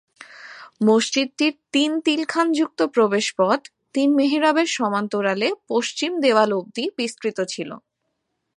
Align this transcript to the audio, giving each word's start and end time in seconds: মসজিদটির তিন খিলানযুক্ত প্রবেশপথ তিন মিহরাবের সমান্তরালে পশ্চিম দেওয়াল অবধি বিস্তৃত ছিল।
মসজিদটির 0.87 1.53
তিন 1.73 1.91
খিলানযুক্ত 2.05 2.79
প্রবেশপথ 2.93 3.59
তিন 3.95 4.09
মিহরাবের 4.15 4.69
সমান্তরালে 4.77 5.47
পশ্চিম 5.67 6.11
দেওয়াল 6.21 6.49
অবধি 6.53 6.85
বিস্তৃত 6.97 7.37
ছিল। 7.49 7.69